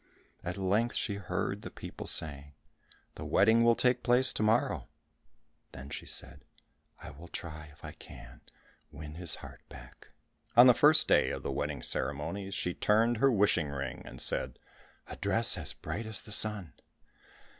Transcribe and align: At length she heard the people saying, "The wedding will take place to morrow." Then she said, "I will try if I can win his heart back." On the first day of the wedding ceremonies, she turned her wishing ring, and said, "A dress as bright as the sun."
At 0.43 0.57
length 0.57 0.95
she 0.95 1.13
heard 1.17 1.61
the 1.61 1.69
people 1.69 2.07
saying, 2.07 2.55
"The 3.13 3.23
wedding 3.23 3.63
will 3.63 3.75
take 3.75 4.01
place 4.01 4.33
to 4.33 4.41
morrow." 4.41 4.87
Then 5.73 5.91
she 5.91 6.07
said, 6.07 6.43
"I 7.03 7.11
will 7.11 7.27
try 7.27 7.67
if 7.71 7.85
I 7.85 7.91
can 7.91 8.41
win 8.91 9.13
his 9.13 9.35
heart 9.45 9.61
back." 9.69 10.07
On 10.57 10.65
the 10.65 10.73
first 10.73 11.07
day 11.07 11.29
of 11.29 11.43
the 11.43 11.51
wedding 11.51 11.83
ceremonies, 11.83 12.55
she 12.55 12.73
turned 12.73 13.17
her 13.17 13.31
wishing 13.31 13.69
ring, 13.69 14.01
and 14.03 14.19
said, 14.19 14.57
"A 15.05 15.17
dress 15.17 15.55
as 15.55 15.71
bright 15.73 16.07
as 16.07 16.23
the 16.23 16.31
sun." 16.31 16.73